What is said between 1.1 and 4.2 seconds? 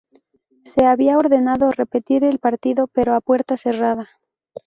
ordenado repetir el partido pero a puerta cerrada.